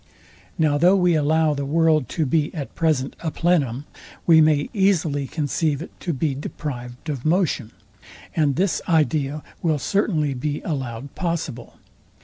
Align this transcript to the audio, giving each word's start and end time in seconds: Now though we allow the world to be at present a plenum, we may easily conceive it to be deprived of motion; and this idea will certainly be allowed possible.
Now 0.57 0.79
though 0.79 0.95
we 0.95 1.13
allow 1.13 1.53
the 1.53 1.63
world 1.63 2.09
to 2.09 2.25
be 2.25 2.51
at 2.55 2.73
present 2.73 3.15
a 3.19 3.29
plenum, 3.29 3.85
we 4.25 4.41
may 4.41 4.67
easily 4.73 5.27
conceive 5.27 5.79
it 5.79 5.91
to 5.99 6.11
be 6.11 6.33
deprived 6.33 7.07
of 7.07 7.23
motion; 7.23 7.69
and 8.35 8.55
this 8.55 8.81
idea 8.89 9.43
will 9.61 9.77
certainly 9.77 10.33
be 10.33 10.59
allowed 10.61 11.13
possible. 11.13 11.75